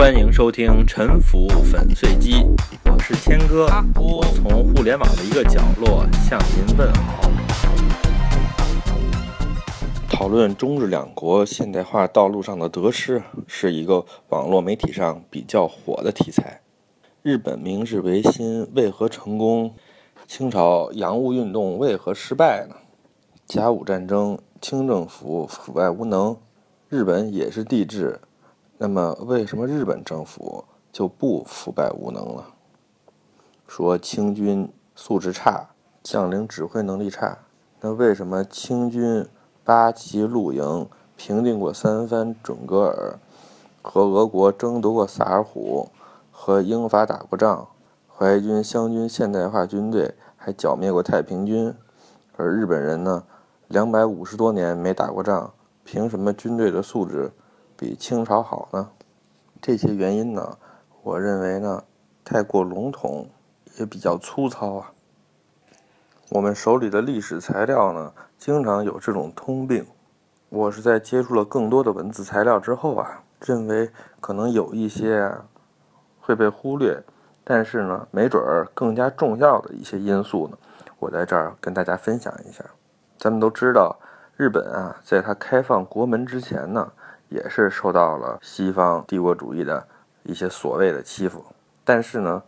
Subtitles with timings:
[0.00, 2.32] 欢迎收听《沉浮粉碎机》，
[2.86, 3.66] 我是谦哥，
[4.00, 7.30] 我从互联网的一个角落向您问好。
[10.08, 16.62] 讨论中日两国现代化道路上的得失，是一个网络媒体上比较火的题材。
[17.20, 19.74] 日本明治维新为何成功？
[20.26, 22.74] 清朝洋务运动为何失败呢？
[23.44, 26.38] 甲午战争，清政府腐败无能，
[26.88, 28.18] 日本也是帝制。
[28.82, 32.46] 那么，为什么日本政府就不腐败无能了？
[33.66, 35.68] 说清军素质差，
[36.02, 37.36] 将领指挥能力差。
[37.82, 39.26] 那为什么清军
[39.62, 43.18] 八旗露营，平定过三藩准噶尔，
[43.82, 45.88] 和俄国争夺过萨尔浒，
[46.32, 47.68] 和英法打过仗，
[48.08, 51.74] 淮军湘军现代化军队还剿灭过太平军，
[52.38, 53.24] 而日本人呢，
[53.68, 55.52] 两百五十多年没打过仗，
[55.84, 57.30] 凭什么军队的素质？
[57.80, 58.90] 比清朝好呢？
[59.62, 60.58] 这些原因呢，
[61.02, 61.82] 我认为呢，
[62.22, 63.26] 太过笼统，
[63.78, 64.92] 也比较粗糙啊。
[66.28, 69.86] 我们手里的历史材料呢，经常有这种通病。
[70.50, 75.34] 我是在接触了更多的文字材料之后啊，认为可能有一些
[76.20, 77.02] 会被忽略，
[77.42, 80.58] 但是呢，没准儿更加重要的一些因素呢，
[80.98, 82.62] 我在这儿跟大家分享一下。
[83.16, 83.98] 咱们都知道，
[84.36, 86.92] 日本啊，在它开放国门之前呢。
[87.30, 89.86] 也是受到了西方帝国主义的
[90.24, 91.42] 一些所谓的欺负，
[91.84, 92.42] 但是呢，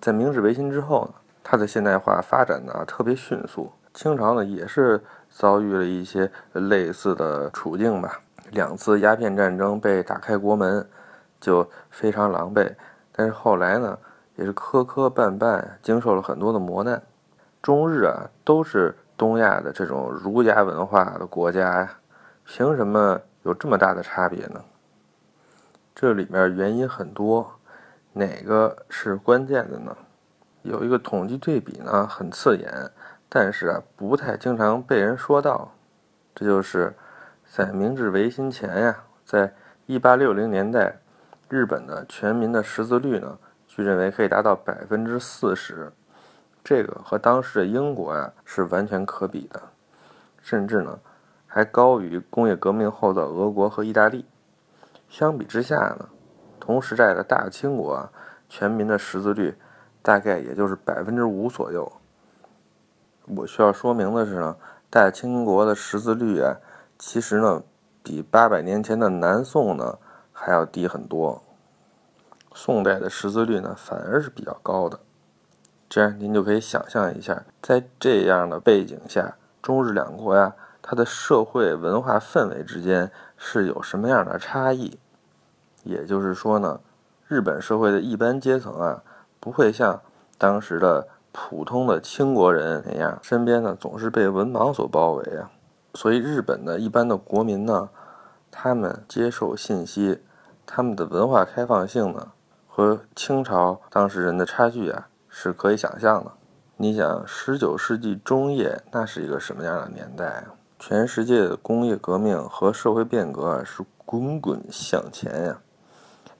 [0.00, 3.70] 在明治维新之后呢，它的现代化发展呢特别迅速。
[3.92, 8.20] 清朝呢也是遭遇了一些类似的处境吧，
[8.52, 10.88] 两次鸦片战争被打开国门，
[11.40, 12.72] 就非常狼狈。
[13.10, 13.98] 但是后来呢，
[14.36, 17.02] 也是磕磕绊绊，经受了很多的磨难。
[17.60, 21.90] 中日啊都是东亚的这种儒家文化的国家呀，
[22.46, 23.20] 凭什么？
[23.42, 24.64] 有这么大的差别呢？
[25.94, 27.58] 这里面原因很多，
[28.12, 29.96] 哪个是关键的呢？
[30.62, 32.90] 有一个统计对比呢，很刺眼，
[33.28, 35.72] 但是啊，不太经常被人说到。
[36.34, 36.94] 这就是
[37.50, 39.54] 在明治维新前呀，在
[39.86, 40.98] 一八六零年代，
[41.48, 45.92] 日本的全民的识字率呢，据认为可以达到百分之四十，
[46.62, 49.60] 这个和当时的英国呀是完全可比的，
[50.42, 50.98] 甚至呢。
[51.48, 54.26] 还高于工业革命后的俄国和意大利。
[55.08, 56.10] 相比之下呢，
[56.60, 58.12] 同时代的大清国啊，
[58.48, 59.56] 全民的识字率
[60.02, 61.90] 大概也就是百分之五左右。
[63.24, 64.56] 我需要说明的是呢，
[64.90, 66.56] 大清国的识字率啊，
[66.98, 67.62] 其实呢，
[68.02, 69.98] 比八百年前的南宋呢
[70.30, 71.42] 还要低很多。
[72.54, 75.00] 宋代的识字率呢，反而是比较高的。
[75.88, 80.54] 这样您就可以想象一下，在这样的背景下，中日两国呀。
[80.90, 84.98] 它的社会文化氛围之间是有什么样的差异？
[85.84, 86.80] 也就是说呢，
[87.26, 89.02] 日本社会的一般阶层啊，
[89.38, 90.00] 不会像
[90.38, 95.50] 当时的普通的清国人那样，身边呢总是被文盲所包围啊。
[95.92, 97.90] 所以，日本的一般的国民呢，
[98.50, 100.22] 他们接受信息，
[100.64, 102.28] 他们的文化开放性呢，
[102.66, 106.32] 和清朝当时人的差距啊，是可以想象的。
[106.78, 110.54] 你想，十九世纪中叶，那是一个什么样的年代啊？
[110.78, 115.58] 全世界的工业革命和社会变革啊是滚滚向前呀，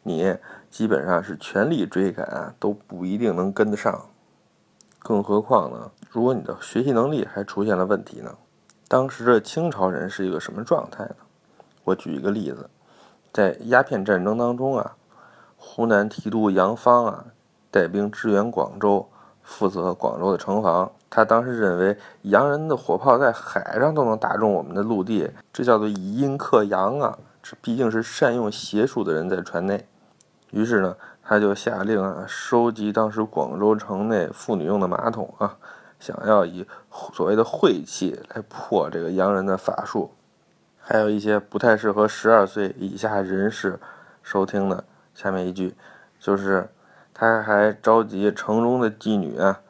[0.03, 0.37] 你
[0.71, 4.07] 基本上是全力追赶啊都不一定能跟得上，
[5.01, 5.91] 更何况呢？
[6.11, 8.37] 如果你的学习能力还出现了问题呢？
[8.87, 11.17] 当时的清朝人是一个什么状态呢？
[11.85, 12.71] 我举一个例子，
[13.33, 14.97] 在鸦片战争当中啊，
[15.57, 17.27] 湖南提督杨芳啊
[17.71, 19.09] 带兵支援广州。
[19.51, 27.19] 负责广州的城防，他当时认为洋人的火炮在海上都能打中我们的陆地，这叫做以阴克阳啊！
[27.43, 29.87] 这毕竟是善用邪术的人在船内。
[30.51, 35.57] 于是呢，他就下令啊，收集当时广州城内妇女用的马桶啊，
[35.99, 36.67] 想要以
[37.13, 40.13] 所谓的晦气来破这个洋人的法术。
[40.79, 43.79] 还有一些不太适合十二岁以下人士
[44.23, 44.85] 收听的，
[45.15, 45.75] 下面一句
[46.19, 46.69] 就是。
[47.21, 49.61] 他还召集城中的妓女啊，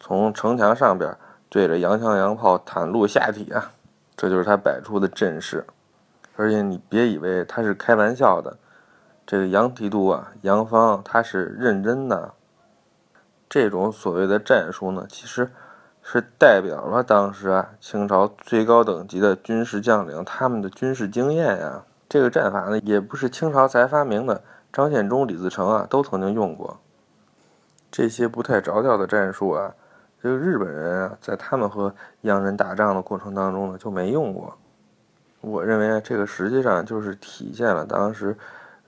[0.00, 1.16] 从城墙上边
[1.48, 3.72] 对着洋枪洋炮袒露下体啊，
[4.16, 5.64] 这就是他摆出的阵势。
[6.36, 8.56] 而且你别以为他是开玩笑的，
[9.26, 12.32] 这个杨提督啊，杨芳他是认真的。
[13.48, 15.50] 这种所谓的战术呢，其实
[16.02, 21.82] 是代表了当时啊清朝最高等级的军事将领他们的军事经验呀。
[22.08, 24.42] 这个战法呢，也不是清朝才发明的。
[24.70, 26.78] 张献忠、李自成啊，都曾经用过
[27.90, 29.74] 这些不太着调的战术啊。
[30.20, 34.56] 这个日本人啊，在他们和洋人打仗的过程当中呢，就没用过。
[35.40, 38.36] 我认为啊，这个实际上就是体现了当时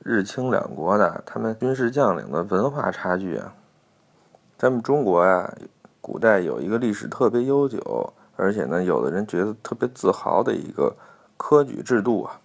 [0.02, 3.54] 日清两国的他们军事将领的文化差距啊。
[4.58, 5.54] 咱们中国呀，
[6.00, 10.96] 古代有一个历史特别悠久，而且呢，有的人觉得特别自豪的一个
[11.36, 12.40] 科举制度啊。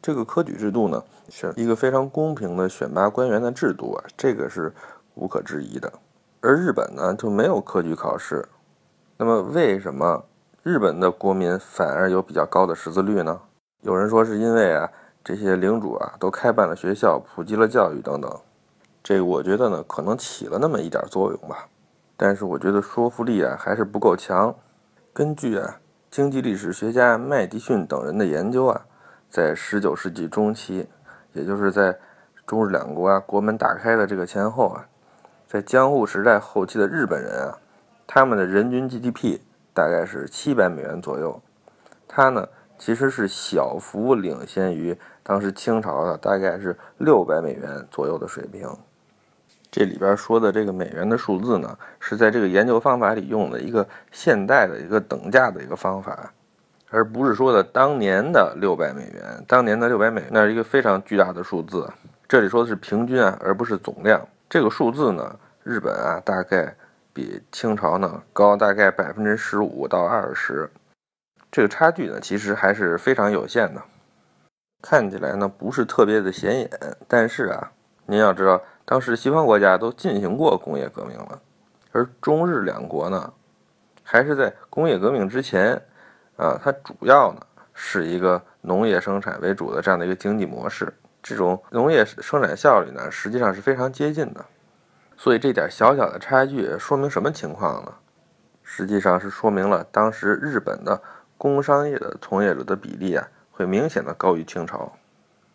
[0.00, 4.72] 这个科举制度呢，是一个非常公平的选拔官员的制度啊，这个是
[5.16, 5.92] 无可置疑的。
[6.42, 8.48] 而日本呢，就没有科举考试。
[9.18, 10.24] 那么，为什么
[10.62, 13.40] 日本的国民反而有比较高的识字率呢？
[13.82, 14.90] 有人说是因为啊，
[15.22, 18.40] 这些领主啊都开办了学校，普及了教育等等。
[19.02, 21.68] 这我觉得呢，可能起了那么一点作用吧。
[22.16, 24.54] 但是我觉得说服力啊还是不够强。
[25.12, 25.78] 根据啊
[26.10, 28.86] 经济历史学家麦迪逊等人的研究啊，
[29.28, 30.88] 在19世纪中期，
[31.34, 31.98] 也就是在
[32.46, 34.86] 中日两国啊国门打开的这个前后啊，
[35.50, 37.58] 在江户时代后期的日本人啊。
[38.06, 39.40] 他们的人均 GDP
[39.74, 41.42] 大概是七百美元左右，
[42.06, 42.48] 它呢
[42.78, 48.68] 其实是小幅领先于当时清朝的大概是六百美元左右的水平。
[49.72, 56.32] 这里边说的这个美元的数字呢，是在这个研究方法里用的一个现代的一个等价的一个方法，
[56.90, 59.44] 而不是说的当年的六百美元。
[59.48, 61.88] 当年的六百美元那是一个非常巨大的数字，
[62.28, 64.20] 这里说的是平均啊，而不是总量。
[64.50, 66.76] 这个数字呢，日本啊大概。
[67.12, 70.70] 比清朝呢高大概百分之十五到二十，
[71.50, 73.82] 这个差距呢其实还是非常有限的，
[74.80, 76.70] 看起来呢不是特别的显眼。
[77.08, 77.72] 但是啊，
[78.06, 81.42] 您要知道，当时西方国家都进行过工业革命了，
[81.90, 83.32] 而中日两国呢，
[84.04, 85.74] 还是在工业革命之前
[86.36, 87.40] 啊，它主要呢
[87.74, 94.44] 是一个农业生产为主的这样的一个经济模式，这种农业生产效率呢实际上是非常接近的。
[95.16, 97.92] 所以这点小小的差距说明什么情况呢？
[98.62, 101.02] 实际上是说明了当时日本的
[101.36, 104.92] 工商业的从业者的比例啊，会明显的高于清朝。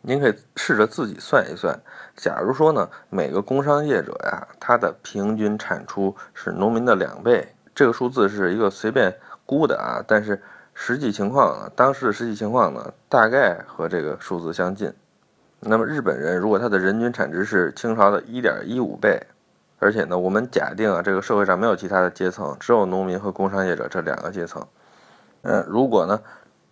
[0.02, 1.80] 您可以试着自己算一算，
[2.16, 10.40] 假如说呢，每个工商业者呀，他的平均产出是农民的两倍，这个数字是一个随便估的啊，但是
[10.76, 14.94] 实际情况呢，当时的实际情况呢，大概和这个数字相近。
[15.68, 19.20] 那么日本人如果他的人均产值是清朝的一点一五倍。
[19.78, 24.66] 而且呢，我们假定啊，这个社会上没有其他的阶层，只有农民和工商业者这两个阶层。
[25.42, 26.20] 嗯，如果呢，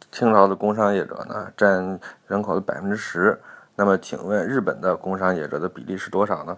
[0.10, 3.38] 清朝的工商业者呢占人口的百分之十，
[3.76, 6.58] 那么请问日本的工商业者的比例是多少呢？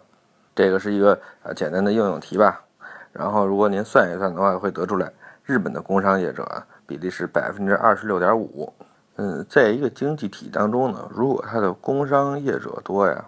[0.56, 2.64] 这个是一个呃简单的应用题吧。
[3.12, 5.12] 然后如果您算一算的话，会得出来，
[5.44, 8.72] 日本的工商业者啊比例是百分之二十六点五。
[9.16, 13.26] 嗯，在一个经济体当中呢，如果它的工商业者多呀。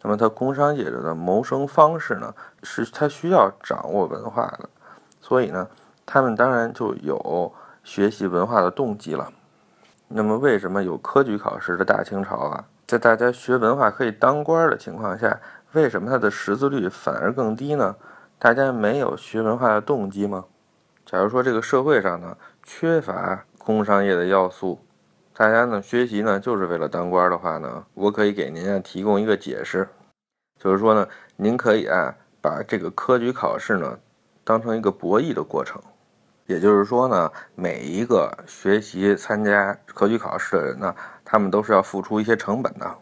[0.00, 2.32] 那么，他工商业者的谋生方式呢，
[2.62, 4.70] 是他需要掌握文化的，
[5.20, 5.68] 所以呢，
[6.06, 7.52] 他们当然就有
[7.82, 9.32] 学习文化的动机了。
[10.06, 15.40] 那么，为什么有科举考试的大清朝啊，在大家学文化可以当官的情况下，
[15.72, 17.96] 为什么他的识字率反而更低呢？
[18.38, 20.44] 大家没有学文化的动机吗？
[21.04, 24.78] 假如说这个社会上呢，缺乏工商业的要素。
[25.38, 29.88] 大家呢学习呢就是为了当官的话呢，我可以给您啊提供一个解释，
[30.58, 33.96] 就是说呢，您可以啊把这个科举考试呢
[34.42, 35.80] 当成一个博弈的过程，
[36.46, 40.92] 也就是说呢，每一个学习参加科举考试的人呢，
[41.24, 42.92] 他们都是要付出一些成本的，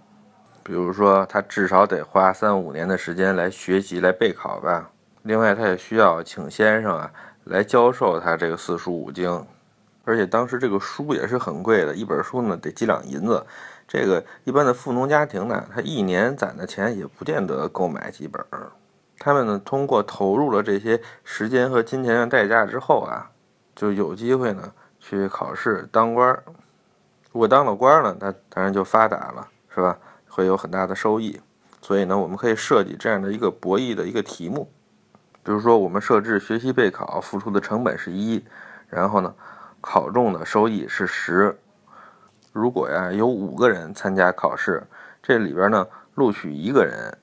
[0.62, 4.90] 比如说他至少得花三五年的时间来学习来备考吧，
[5.22, 7.10] 另外他也需要请先生啊
[7.44, 9.42] 来教授他这个四书五经。
[10.06, 13.44] 而且当时这个书也是很贵的，一本书呢得几两银子。
[13.88, 18.40] 这个一般的富农家庭呢，他一年攒的钱也不见得购买几本。
[19.18, 23.28] 他们呢通过投入了这些时间和金钱的代价之后啊，
[23.74, 26.40] 就有机会呢去考试当官。
[27.32, 29.98] 如果当了官呢，他当然就发达了，是吧？
[30.28, 31.40] 会有很大的收益。
[31.82, 34.70] 所以呢，我们可以设计这样的一个博弈的一个题目，
[35.42, 38.44] 比如说我们设置学习备考付出的成本是一，
[38.88, 39.34] 然后呢。
[39.88, 41.56] 考中的收益是十。
[42.52, 44.82] 如果呀有五个人参加考试，
[45.22, 47.16] 这里边呢录取一个人，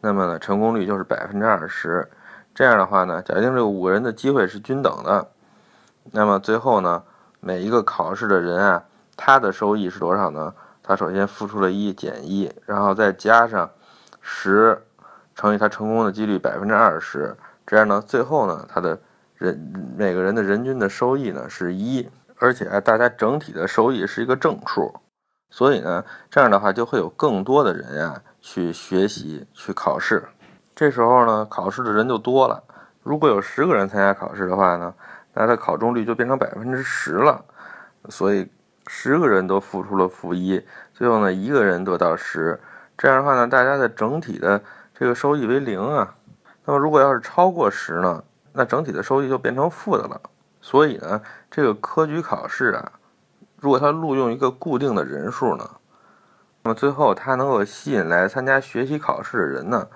[0.00, 2.08] 那么呢成功率就是百分之二十。
[2.54, 5.26] 这样的话呢，假定这五个人的机会是均等的，
[6.12, 7.02] 那么最后呢
[7.40, 8.84] 每一个考试的人啊，
[9.16, 10.54] 他的收益是多少呢？
[10.84, 13.68] 他首先付出了一减一，然后再加上
[14.20, 14.80] 十
[15.34, 18.96] 乘以他成功的几率百分之二十，这样呢最后呢他的。
[19.44, 22.08] 人每个人的人均的收益呢是一，
[22.38, 24.94] 而且，大家整体的收益是一个正数，
[25.50, 30.24] 所以呢，这样的话就会有更多的人呀去学习去考试，
[30.74, 32.62] 这时候呢，考试的人就多了。
[33.02, 34.94] 如果有十个人参加考试的话呢，
[35.34, 37.44] 那他考中率就变成百分之十了。
[38.08, 38.50] 所以
[38.86, 42.58] 十个人都付出了负一，最后呢，一个人得到十，
[42.98, 44.60] 这样的话呢，大家的整体的
[44.92, 46.16] 这个收益为零啊。
[46.64, 48.24] 那么如果要是超过十呢，
[48.54, 50.18] 那整体的收益就变成负的了。
[50.62, 51.20] 所以呢，
[51.50, 52.92] 这个科举考试啊，
[53.60, 55.68] 如果他录用一个固定的人数呢，
[56.62, 59.86] 那么最后他能够吸引来参加学习考试的人呢，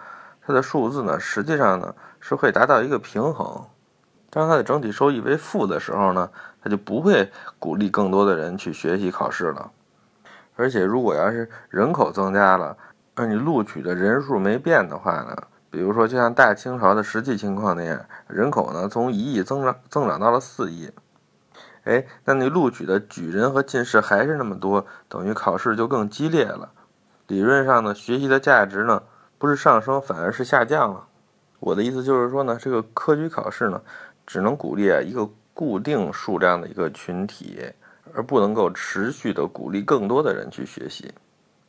[0.44, 3.64] 他的数字呢，实际上呢是会达到一个平衡。
[4.30, 6.30] 当它的整体收益为负的时候呢，
[6.62, 9.70] 他就不会鼓励更多的人去学习考试了。
[10.54, 12.76] 而且，如果要是人口增加了，
[13.14, 15.34] 而你录取的人数没变的话呢，
[15.70, 20.90] 比如说就像大清朝的实际情况那样，人口呢从一亿增长增长到了四亿，
[21.84, 26.70] 哎，那你录取的举人和进士还是那么多，等于考试就更激烈了。
[27.26, 29.02] 理论上呢，学习的价值呢
[29.38, 31.06] 不是上升，反而是下降了。
[31.60, 33.82] 我的意思就是说呢，这个科举考试呢。
[34.30, 37.64] 只能鼓励一个固定数量的一个群体，
[38.12, 41.14] 而不能够持续的鼓励更多的人去学习。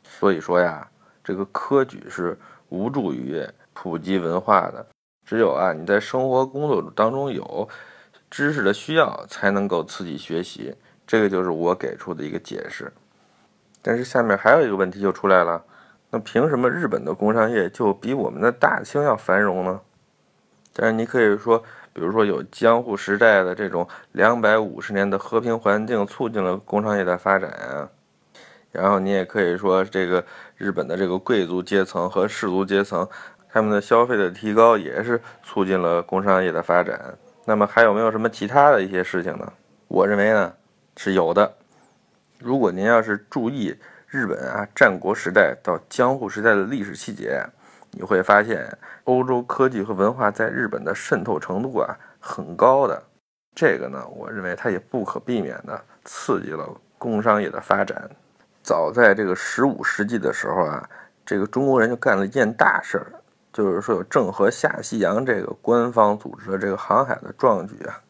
[0.04, 0.86] 所以说呀，
[1.24, 2.38] 这个科举是
[2.68, 4.86] 无助于普及文化的。
[5.26, 7.68] 只有啊你在生活工作当中有
[8.30, 10.74] 知识的需要，才能够刺激学习。
[11.06, 12.92] 这个就是我给出的一个解释。
[13.82, 15.64] 但是下面还有一个问题就出来了，
[16.10, 19.80] 那凭什么日本的工商业就比我们的大清要繁荣呢？
[20.72, 21.62] 但是你可以说。
[21.92, 27.90] 比如说有江户时代的这种两百五十年的和平环境，促进了工商业的发展啊。
[28.70, 30.24] 然后你也可以说，这个
[30.56, 33.06] 日本的这个贵族阶层和士族阶层，
[33.52, 36.98] 他们的消费的提高也是促进了工商业的发展。
[37.44, 39.52] 那么还有没有什么其他的一些事情呢？
[39.88, 40.52] 我认为呢
[40.96, 41.52] 是有的。
[42.38, 43.76] 如果您要是注意
[44.08, 47.44] 日本啊战国时代到江户时代的历史细节。
[47.92, 48.64] 你会发现，
[49.02, 53.02] 欧洲科技和文化在日本的渗透程度啊很高的，
[53.52, 56.64] 这个呢，我认为它也不可避免的刺激了
[56.98, 58.08] 工商业的发展。
[58.62, 60.88] 早在这个十五世纪的时候啊，
[61.26, 63.10] 这个中国人就干了一件大事儿，
[63.52, 68.00] 就是说有郑和下西洋这个官方组织的这个航海的壮举啊。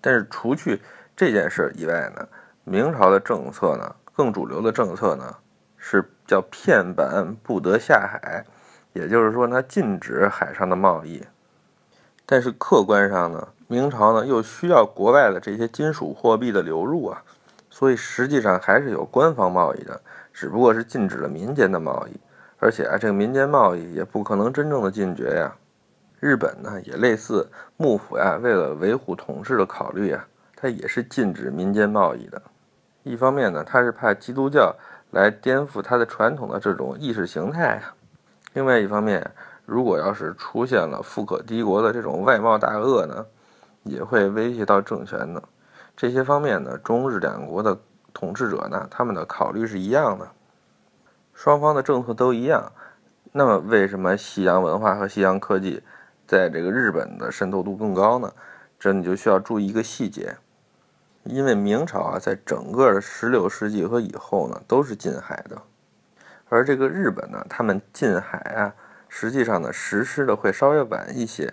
[0.00, 0.80] 但是除去
[1.16, 2.26] 这件事以外呢，
[2.64, 5.36] 明朝的政策呢，更主流的政策呢，
[5.76, 8.44] 是叫片板不得下海。
[8.94, 11.24] 也就是说，它禁止海上的贸易，
[12.26, 17.22] 但是客观上呢，明朝呢又需要国外的这些金属货币的流入啊，
[17.70, 19.98] 所以实际上还是有官方贸易的，
[20.30, 22.20] 只不过是禁止了民间的贸易，
[22.62, 25.52] 而且啊，这个民间贸易也不可能真正的禁绝呀。
[26.20, 32.40] 日本呢也类似，幕府呀为了维护统治的考虑啊，它也是禁止民间贸易的。
[33.02, 34.72] 一方面呢，它是怕基督教
[35.10, 37.94] 来颠覆它的传统的这种意识形态啊。
[38.52, 39.28] 另外一方面，
[39.66, 43.26] 如果要是出现了富可敌国的这种外贸大鳄呢，
[43.82, 45.42] 也会威胁到政权的。
[45.96, 47.76] 这些方面呢，中日两国的
[48.14, 50.28] 统治者呢，他们的考虑是一样的，
[51.42, 52.70] 双方的政策都一样。
[53.32, 55.82] 那么，为什么西洋文化和西洋科技
[56.24, 58.32] 在这个日本的渗透度更高呢？
[58.78, 60.36] 这你就需要注意一个细节，
[61.24, 65.60] 因为明朝啊，在整个的十六世纪和以后呢，都是禁海的。
[66.48, 68.72] 而这个日本呢，他们禁海啊，
[69.08, 71.52] 实际上呢实施的会稍微晚一些。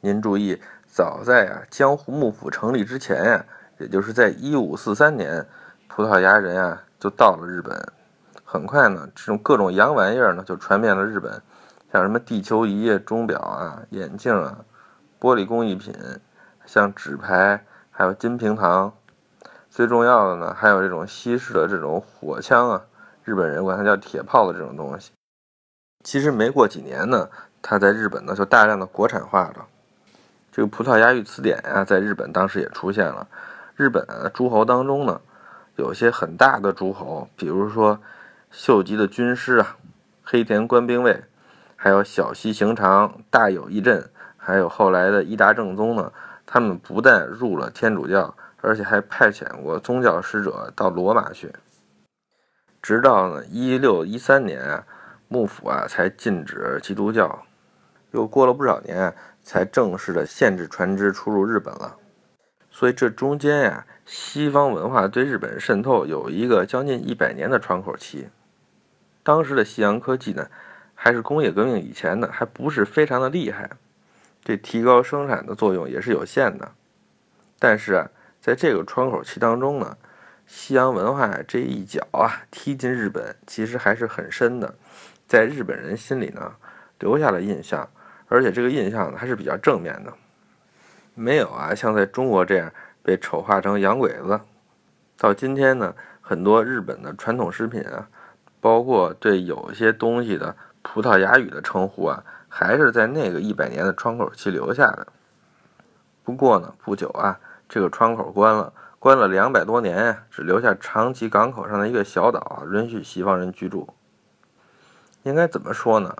[0.00, 3.46] 您注意，早在啊江户幕府成立之前呀，
[3.78, 5.46] 也就是在一五四三年，
[5.86, 7.80] 葡萄牙人啊就到了日本。
[8.52, 11.40] 很快呢，这种各种洋玩意儿呢就传遍了日本，
[11.90, 14.58] 像什么地球仪、钟表啊、眼镜啊、
[15.18, 15.94] 玻璃工艺品，
[16.66, 18.92] 像纸牌，还有金平糖。
[19.70, 22.82] 最重要的呢，还有这种西式的这种火枪啊。
[23.24, 25.12] 日本人管它叫铁炮的这种东西，
[26.04, 27.26] 其实没过几年呢，
[27.62, 29.66] 它在日本呢就大量的国产化了。
[30.50, 33.26] 这个葡萄牙语词典啊，在日本当时也出现了。
[33.76, 35.18] 日本诸侯当中呢，
[35.76, 37.98] 有些很大的诸侯，比如说
[38.54, 39.78] 秀吉的军师啊，
[40.22, 41.24] 黑田官兵卫，
[41.74, 46.12] 还有小西行长、大友义镇，还有后来的伊达正宗呢，
[46.44, 51.50] 他们不但入了天主教，而且还派遣过宗教使者到罗马去。
[52.82, 54.84] 直到呢一六一三年啊，
[55.28, 57.46] 幕府啊才禁止基督教，
[58.10, 61.96] 又过了不少年，才正式的限制船只出入日本了。
[62.70, 68.28] 所以这中间呀，西方文化对日本渗透有一个将近一百年的窗口期。
[69.22, 70.48] 当时的西洋科技呢，
[70.94, 73.70] 还是工业革命以前呢，还不是非常的厉害，
[74.44, 76.72] 这提高生产的作用也是有限的。
[77.58, 78.08] 但是啊，
[78.40, 79.96] 在这个窗口期当中呢。
[80.44, 84.74] 西洋文化这一脚啊，踢进日本，其实还是很深的，
[85.26, 86.56] 在日本人心里呢，
[86.98, 87.88] 留下了印象，
[88.28, 90.12] 而且这个印象呢还是比较正面的，
[91.14, 92.70] 没有啊像在中国这样
[93.02, 94.38] 被丑化成洋鬼子。
[95.16, 98.06] 到今天呢，很多日本的传统食品啊，
[98.62, 105.08] 包括对有些东西的葡萄牙语的称呼啊，还是在那个一百年的窗口期留下的。
[106.22, 113.88] 不过呢，不久啊，这个窗口关了，关了两百多年呀，只留下长崎港口上的一个小岛啊，允许西方人居住。
[115.24, 116.14] 应该怎么说呢？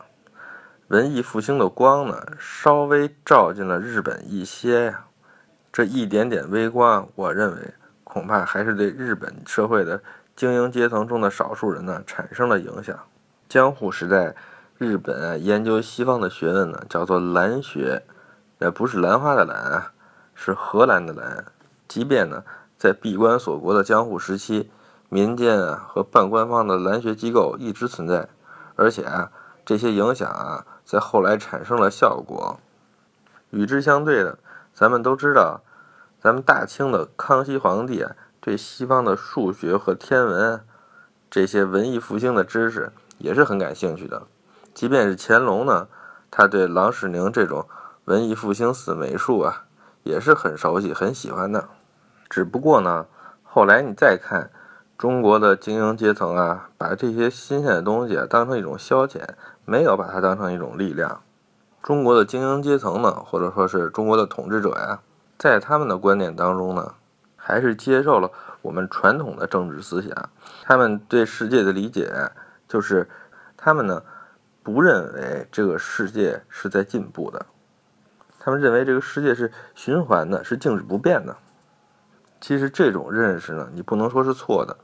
[0.89, 5.05] 文艺复兴的光呢，稍微照进了日本一些呀。
[5.73, 10.03] 这一点点微光，我认为恐怕还是对日本社会的
[10.35, 12.99] 精英阶层中的少数人呢产生了影响。
[13.49, 14.35] 江户时代，
[14.79, 18.03] 日本研究西方的学问呢叫做兰学，
[18.59, 19.93] 也不是兰花的兰啊，
[20.35, 21.45] 是荷兰的兰。
[21.87, 22.45] 即便呢
[22.77, 24.71] 在闭关锁国的江户时期，
[25.09, 28.29] 民间啊和半官方的兰学机构一直存在，
[28.77, 29.31] 而且啊
[29.65, 32.59] 这些影响啊在后来产生了效果。
[33.51, 34.39] 与之相对的。
[34.75, 35.61] 咱们都知道，
[36.19, 40.61] 咱们大清的康熙皇帝啊，对西方的数学和天文
[41.31, 44.25] 这些文艺复兴的知识也是很感兴趣的。
[44.75, 45.87] 即便是乾隆呢，
[46.29, 47.69] 他对郎世宁这种
[48.07, 49.67] 文艺复兴式美术啊，
[50.03, 51.69] 也是很熟悉、很喜欢的。
[52.29, 53.07] 只不过呢，
[53.45, 54.51] 后来你再看
[54.99, 59.21] 中国的精英阶层啊，把这些新鲜的东西啊当成一种消遣，
[59.65, 61.23] 没有把它当成一种力量。
[61.81, 64.99] 中国的精英阶层呢，或者说是中国的统治者呀，
[65.39, 66.95] 在他们的观念当中呢，
[67.43, 68.31] 还是接受了
[68.63, 70.31] 我们传统的政治思想。
[70.63, 72.13] 他们对世界的理解
[72.69, 73.09] 就是，
[73.57, 74.03] 他们呢
[74.63, 77.45] 不认为这个世界是在进步的，
[78.39, 81.37] 他们认为这个世界是循环的，是静止不变的。
[82.41, 84.77] 其实这种认识呢，你不能说是错的，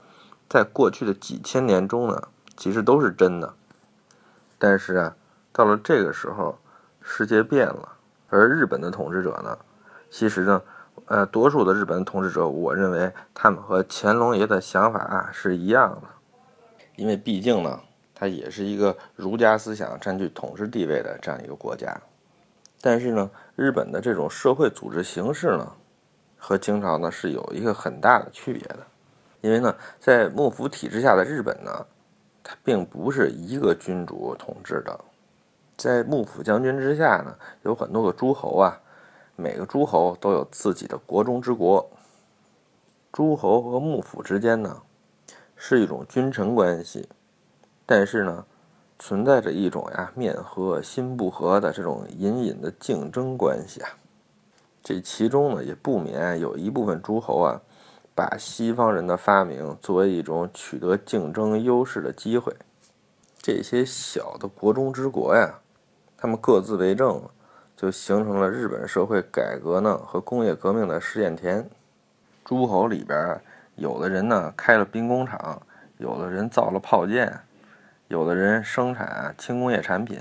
[0.48, 3.54] 在过去的几千年中呢，其实都是真的。
[4.58, 5.16] 但是啊，
[5.52, 6.58] 到了这个时候。
[7.10, 7.92] 世界变了，
[8.28, 9.56] 而日本的统治者呢？
[10.10, 10.60] 其实呢，
[11.08, 16.08] 呃，多数的日本统治者，我认为他们和乾隆爷的想法是一样的，
[16.96, 17.80] 因为毕竟呢，
[18.14, 21.98] 它也是一个儒家思想占据统治地位的这样一个国家。
[22.82, 25.72] 但是呢，日本的这种社会组织形式呢，
[26.36, 28.86] 和清朝呢是有一个很大的区别的，
[29.40, 31.86] 因为呢，在幕府体制下的日本呢，
[32.44, 35.00] 它并不是一个君主统治的。
[35.74, 38.78] 在幕府将军之下呢，有很多个诸侯啊，
[39.40, 41.88] 每个诸侯都有自己的国中之国。
[43.12, 44.82] 诸侯和幕府之间呢，
[45.54, 47.08] 是一种君臣关系，
[47.86, 48.44] 但是呢，
[48.98, 53.90] 存在着一种呀面和心不和的这种隐隐的竞争关系啊。
[54.82, 57.62] 这其中呢，也不免有一部分诸侯啊，
[58.16, 62.52] 把西方人的发明作为一种取得竞争优势的机会。
[63.40, 65.60] 这些小的国中之国呀。
[66.20, 67.22] 他们各自为政，
[67.78, 71.70] 就形成了日本社会改革呢和工业革命的试验田。
[72.44, 73.40] 诸侯里边，
[73.76, 75.62] 有的人呢开了兵工厂，
[75.98, 77.32] 有的人造了炮舰，
[78.08, 80.18] 有的人生产轻工业产品，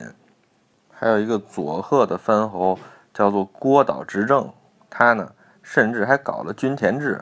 [0.92, 2.78] 还有一个佐贺的藩侯
[3.12, 4.54] 叫做郭岛执政，
[4.88, 7.20] 他呢甚至还搞了均田制，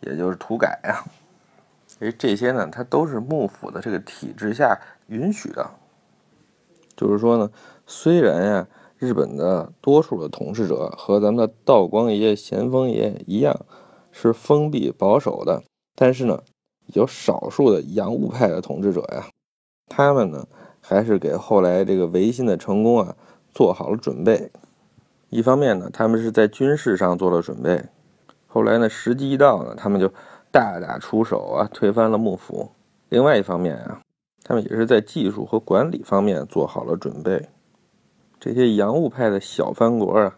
[0.00, 1.06] 也就是土改啊。
[2.00, 5.70] 哎，这些呢，他都是幕府的这个体制下允许的。
[6.96, 7.48] 就是说呢，
[7.86, 8.66] 虽然呀，
[8.98, 13.54] 日本的多数的统治者和咱们的道光爷、咸丰爷一样
[14.10, 15.62] 是封闭保守的，
[15.94, 16.42] 但是呢，
[16.94, 19.26] 有少数的洋务派的统治者呀，
[19.86, 20.46] 他们呢
[20.80, 23.14] 还是给后来这个维新的成功啊
[23.52, 24.50] 做好了准备。
[25.28, 27.84] 一方面呢，他们是在军事上做了准备，
[28.46, 30.10] 后来呢，时机一到呢，他们就
[30.50, 32.70] 大打出手啊，推翻了幕府。
[33.10, 34.00] 另外一方面啊。
[34.48, 37.48] 他们也是在技术和管理方面做好了准备。
[38.38, 40.36] 这些洋务派的小藩国啊，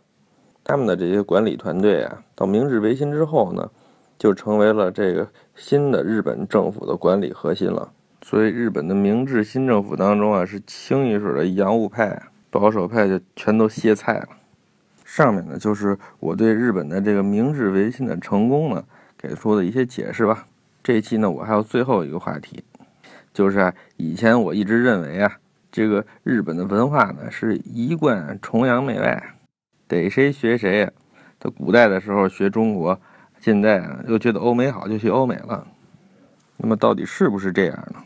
[0.65, 3.71] 他们的这些管理团队啊，到明治维新之后呢，
[4.19, 7.93] 就成为了这个新的日本政府的管理核心了。
[8.23, 14.29] 所以，日本的明治新政府当中啊，是清一水的洋务派，保守派就全都歇菜了。
[15.05, 18.85] 上面呢，就是我对日本的这个明治维新的成功呢，
[19.17, 20.47] 给出的一些解释吧。
[20.83, 22.63] 这一期呢，我还有最后一个话题。
[23.33, 25.39] 就是啊，以前我一直认为啊，
[25.71, 29.35] 这个日本的文化呢是一贯崇洋媚外，
[29.87, 30.91] 逮谁学谁呀。
[31.39, 32.99] 他古代的时候学中国，
[33.41, 35.67] 现在啊又觉得欧美好就学欧美了。
[36.57, 38.03] 那么到底是不是这样呢？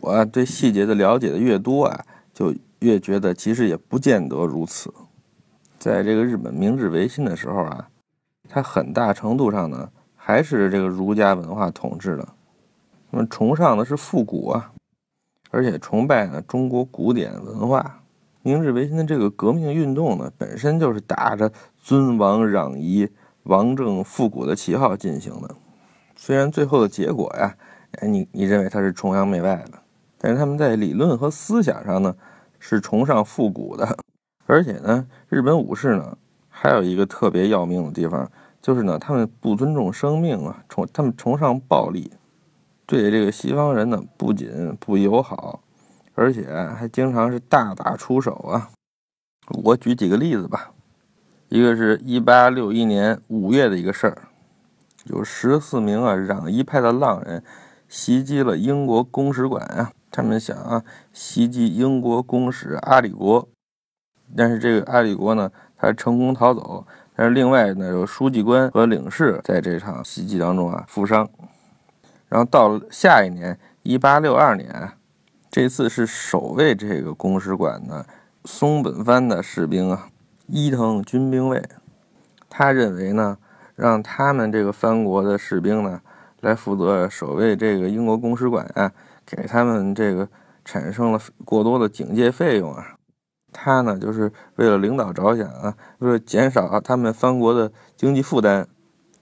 [0.00, 4.92] 我对细节的了解的越多啊，就越觉得其实也不见得如此。
[5.78, 7.88] 在这个日本明治维新的时候啊，
[8.48, 12.28] 它很大程度上呢还是这个儒家文化统治的。
[13.10, 14.72] 那么崇尚的是复古啊，
[15.52, 18.00] 而且崇拜呢中国古典文化。
[18.42, 23.08] 明治维新的这个革命运动呢，本身就是打着尊王攘夷、
[23.44, 25.54] 王政复古的旗号进行的。
[26.16, 27.54] 虽然最后的结果呀，
[28.00, 29.78] 哎，你你认为他是崇洋媚外的，
[30.18, 32.16] 但是他们在理论和思想上呢，
[32.58, 33.96] 是崇尚复古的。
[34.46, 38.28] 而且呢，日本武士呢，还有一个特别要命的地方，
[38.60, 42.10] 就是呢，他们不尊重生命啊，崇他们崇尚暴力，
[42.92, 45.62] 对这个西方人呢，不仅不友好，
[46.14, 48.68] 而且还经常是大打出手啊。
[49.64, 50.72] 我举几个例子吧，
[51.48, 54.18] 一个是一八六一年五月的一个事儿，
[55.04, 57.42] 有十四名啊攘夷派的浪人
[57.88, 63.48] 袭击了英国公使馆啊，他们想啊袭击英国公使阿里国。
[64.36, 66.86] 但是这个阿里国呢，他成功逃走。
[67.16, 71.26] 但是另外呢，有书记官和领事在这场袭击当中啊负伤。
[72.32, 74.92] 然后到了下一年，一八六二年，
[75.50, 78.06] 这次是守卫这个公使馆的
[78.46, 80.08] 松本藩的士兵啊，
[80.46, 81.62] 伊藤军兵卫，
[82.48, 83.36] 他认为呢，
[83.76, 86.00] 让他们这个藩国的士兵呢
[86.40, 88.90] 来负责守卫这个英国公使馆啊，
[89.26, 90.26] 给他们这个
[90.64, 92.94] 产生了过多的警戒费用啊。
[93.52, 98.66] 他呢，就是为了领导着想啊，为了减少他们藩国的经济负担，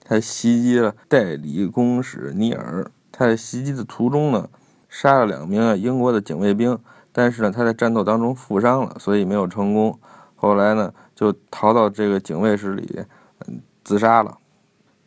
[0.05, 2.89] 他袭击了代理公使尼尔。
[3.11, 4.49] 他在袭击的途中呢，
[4.89, 6.77] 杀了两名啊英国的警卫兵，
[7.11, 9.99] 但是呢，他在战斗当中负伤了，所以没有成功。
[10.35, 13.05] 后来呢，就逃到这个警卫室里，
[13.47, 14.37] 嗯，自杀了。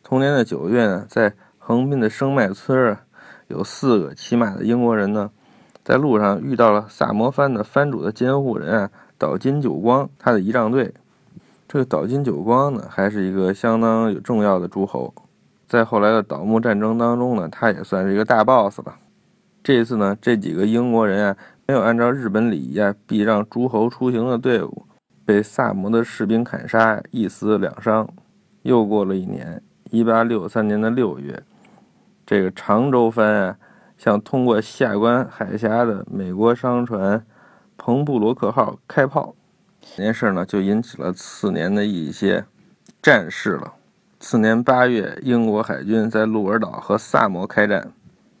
[0.03, 2.97] 同年的九月呢，在横滨的生麦村，
[3.47, 5.31] 有四个骑马的英国人呢，
[5.83, 8.91] 在路上遇到了萨摩藩的藩主的监护人啊。
[9.17, 10.93] 岛津久光，他的仪仗队，
[11.69, 15.13] 这个岛津久光呢，还是一个相当有重要的诸侯，
[15.67, 18.95] 在后来的倒幕战争当中呢，他也算是一个大 boss 了。
[19.63, 24.85] 这次呢，这几个英国人啊，没有按照日本礼仪啊，避让诸侯出行的队伍，
[25.25, 28.07] 被萨摩的士兵砍杀，一死两伤。
[28.61, 31.43] 又过了一年，一八六三年的六月，
[32.25, 33.57] 这个长州藩啊，
[33.97, 37.25] 向通过下关海峡的美国商船。
[37.77, 39.35] 彭布罗克号开炮，
[39.81, 42.45] 这件事呢就引起了次年的一些
[43.01, 43.73] 战事了。
[44.19, 47.91] 次年八月，英国海军在鹿儿岛和萨摩开战。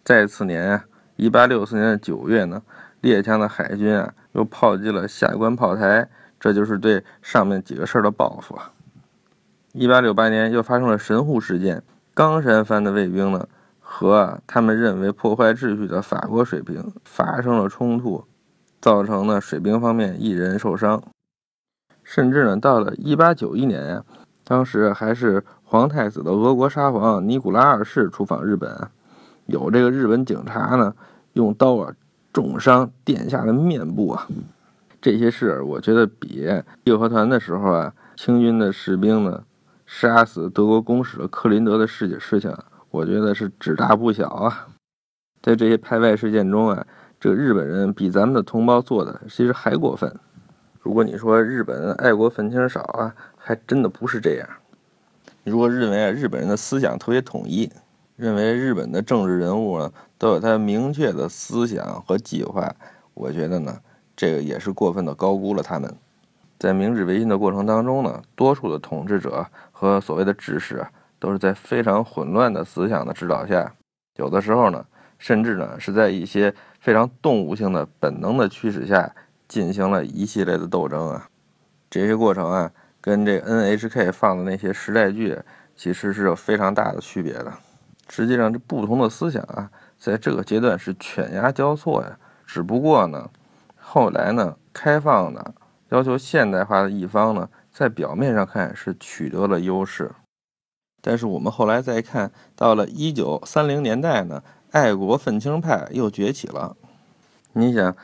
[0.03, 0.85] 再次年啊，
[1.15, 2.61] 一八六四年的九月呢，
[3.01, 6.07] 列强的海军啊又炮击了下关炮台，
[6.39, 8.71] 这就是对上面几个事儿的报复啊。
[9.73, 11.83] 一八六八年又发生了神户事件，
[12.13, 13.47] 冈山藩的卫兵呢
[13.79, 18.23] 和他们认为破坏秩序的法国水兵发生了冲突。
[18.79, 21.01] 造成呢水兵方面一人受伤，
[22.03, 24.03] 甚至呢到了一八九一年呀，
[24.43, 28.87] 当时还是皇太子的俄国沙皇尼古拉二世出访日本，
[29.47, 30.93] 有这个日本警察呢
[31.33, 31.91] 用刀啊
[32.31, 34.27] 重伤殿下的面部啊，
[35.01, 36.47] 这些事我觉得比
[36.83, 39.43] 义和团的时候啊清军的士兵呢
[39.87, 42.55] 杀死德国公使的克林德的事情事情，
[42.91, 44.67] 我觉得是只大不小啊，
[45.41, 46.85] 在这些派外事件中啊。
[47.17, 50.13] 这个日本人比咱们的同胞做的其实还过分。
[50.79, 54.47] 如果你说日本爱国愤青少啊，还真的不是这样。
[55.45, 57.71] 如果认为啊日本人的思想特别统一，
[58.17, 62.75] 认为日本的政治人物呢都有他明确的思想和计划，
[63.13, 63.79] 我觉得呢
[64.15, 65.95] 这个也是过分的高估了他们。
[66.59, 70.85] 在明治维新的过程当中呢，多数的统治者和所谓的志士
[71.19, 73.73] 都是在非常混乱的思想的指导下，
[74.17, 74.85] 有的时候呢。
[75.17, 79.15] 甚至呢，是在一些非常动物性的本能的驱使下，
[79.47, 81.29] 进行了一系列的斗争啊。
[81.89, 82.69] 这些过程啊，
[83.05, 85.37] 跟这 NHK 放的那些时代剧
[85.75, 87.53] 其实是有非常大的区别的。
[88.09, 92.17] 实际上，这不同的思想啊，在这个阶段是犬牙交错呀。
[92.47, 93.29] 只不过呢，
[93.79, 95.53] 后来呢，开放的
[95.89, 100.11] 要求现代化的一方呢，在表面上看是取得了优势，
[100.99, 104.41] 但是我们后来再看到了一九三零年代呢。
[104.71, 106.75] 爱国愤青派又崛起了。
[107.53, 107.95] 你想，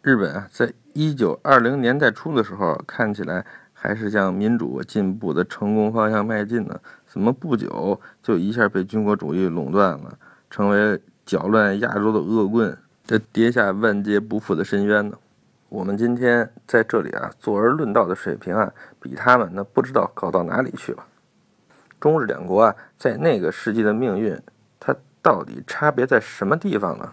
[0.00, 3.44] 日本啊，在一九二零年代初的时候，看起来
[3.82, 10.16] 还是向民主进步的成功方向迈进呢，怎么不久就一下被军国主义垄断了，
[10.48, 15.18] 成为搅乱亚洲的恶棍，这跌下万劫不复的深渊呢？
[15.68, 21.04] 我们今天在这里啊，坐而论道的水平啊，比他们那不知道高到哪里去了。
[21.98, 24.40] 中日两国啊，在那个世纪的命运，
[24.78, 24.96] 它。
[25.24, 27.12] 到底差别在什么地方呢？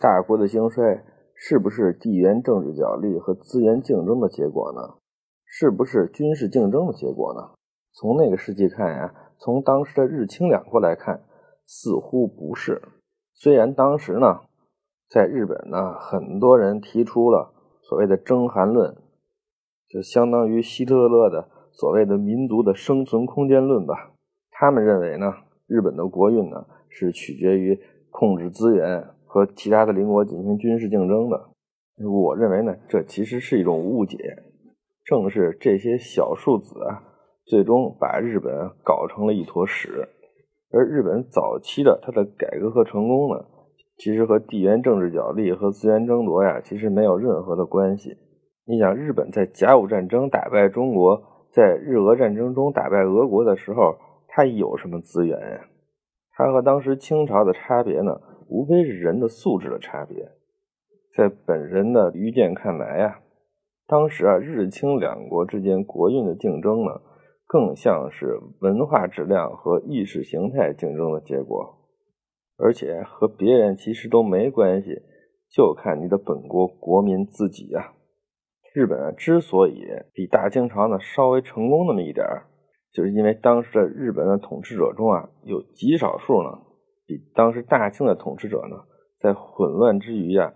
[0.00, 1.04] 大国的兴衰
[1.34, 4.94] 是不是地缘政治角力和资源竞争的结果呢？
[5.46, 7.56] 是不是军事竞争的结果呢？
[7.92, 11.22] 从那个世纪看呀，从当时的日清两国来看，
[11.64, 12.82] 似乎不是。
[13.32, 14.40] 虽然当时呢，
[15.08, 18.94] 在日本呢，很多人提出了所谓的“征韩论”，
[19.88, 24.12] 就相当于希特勒的所谓的民族的生存空间论吧。
[24.50, 25.32] 他们认为呢，
[25.66, 26.66] 日本的国运呢。
[26.98, 27.78] 是取决于
[28.10, 31.50] 控制资源和其他的邻国进行军事竞争的。
[32.08, 34.16] 我认为呢，这其实是一种误解。
[35.06, 37.00] 正是这些小数子啊，
[37.44, 40.08] 最终把日本搞成了一坨屎。
[40.72, 43.44] 而日本早期的它的改革和成功呢，
[43.96, 48.16] 其实和地缘政治角力和资源争夺呀，其实没有任何的关系。
[48.66, 55.60] 你想，日本在甲午战争打败中国，在日俄战争中打败俄国的时候，它有什么资源呀？
[56.32, 60.32] 它和当时清朝的差别呢，无非是人的素质的差别。
[61.16, 63.20] 在本人的愚见看来呀，
[63.88, 67.00] 当时啊，日清两国之间国运的竞争呢，
[67.46, 71.78] 更像是文化质量和意识形态竞争的结果，
[72.58, 75.02] 而且和别人其实都没关系，
[75.48, 77.92] 就看你的本国国民自己呀。
[78.74, 82.46] 日本啊之所以比大清朝呢稍微成功那么一点儿，
[82.92, 86.50] 就是因为当时的日本的统治者中啊，有极少数呢，
[87.06, 88.76] 比当时大清的统治者呢，
[89.20, 90.52] 在混乱之余啊。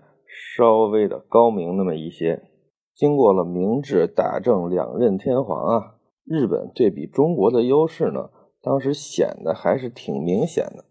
[0.56, 2.40] 稍微的高明那么一些，
[2.94, 8.30] 经过了明治、大正两任天皇啊，日本对比中国的优势呢，
[8.62, 10.84] 当时显得还是挺明显的。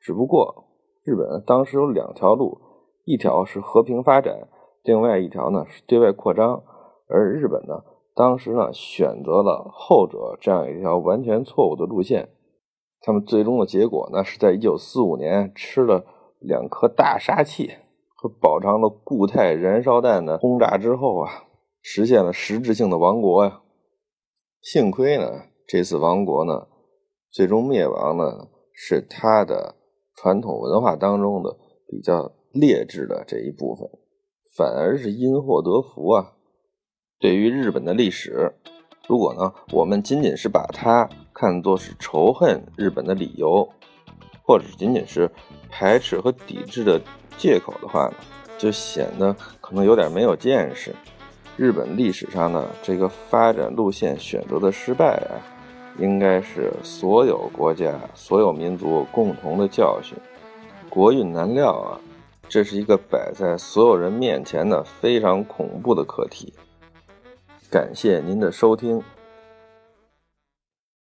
[0.00, 0.64] 只不过
[1.04, 2.58] 日本当时有两条路，
[3.04, 4.48] 一条是和平发展，
[4.82, 6.62] 另外一条呢是对外扩张。
[7.08, 12.28] 而日本呢，当时呢选择了后者这样一条完全错误的路线。
[13.02, 16.04] 他们最终的结果呢，是在一九四五年吃了
[16.40, 17.70] 两颗大杀器。
[18.26, 21.44] 和饱尝了固态燃烧弹的轰炸之后啊，
[21.80, 23.60] 实现了实质性的亡国呀。
[24.60, 26.66] 幸亏呢，这次亡国呢，
[27.30, 29.76] 最终灭亡呢，是他的
[30.16, 33.88] 传统文化当中的比较劣质的这一部分，
[34.56, 36.32] 反而是因祸得福啊。
[37.20, 38.54] 对于日本的历史，
[39.06, 43.68] 如果呢，我们仅仅是把它看作是仇恨日本的理由，
[44.46, 45.28] 或者仅仅是
[45.68, 47.00] 排斥和抵制的。
[47.38, 48.14] 借口的话呢，
[48.56, 49.30] 就显得
[49.60, 50.96] 可能有点没有见识。
[51.54, 55.36] 日本历史上呢，这个发展路线选择的失败啊，
[55.98, 60.16] 应该是所有国家、所有民族共同的教训。
[60.88, 62.00] 国运难料啊，
[62.48, 66.54] 这是一个摆在所有人面前的非常恐怖的课题。
[67.70, 69.02] 感谢您的收听。